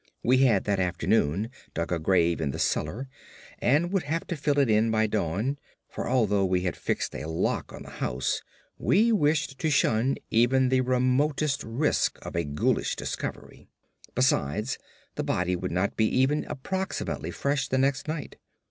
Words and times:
We 0.23 0.39
had 0.39 0.63
that 0.63 0.79
afternoon 0.79 1.51
dug 1.75 1.91
a 1.91 1.99
grave 1.99 2.41
in 2.41 2.49
the 2.49 2.57
cellar, 2.57 3.07
and 3.59 3.91
would 3.91 4.01
have 4.01 4.25
to 4.25 4.35
fill 4.35 4.57
it 4.57 4.91
by 4.91 5.05
dawn—for 5.05 6.09
although 6.09 6.43
we 6.43 6.61
had 6.61 6.75
fixed 6.75 7.13
a 7.13 7.27
lock 7.29 7.71
on 7.71 7.83
the 7.83 7.91
house 8.01 8.41
we 8.79 9.11
wished 9.11 9.59
to 9.59 9.69
shun 9.69 10.15
even 10.31 10.69
the 10.69 10.81
remotest 10.81 11.63
risk 11.63 12.17
of 12.25 12.35
a 12.35 12.43
ghoulish 12.43 12.95
discovery. 12.95 13.67
Besides, 14.15 14.79
the 15.13 15.23
body 15.23 15.55
would 15.55 15.71
not 15.71 15.95
be 15.95 16.05
even 16.07 16.45
approximately 16.49 17.29
fresh 17.29 17.67
the 17.67 17.77
next 17.77 18.07
night. 18.07 18.37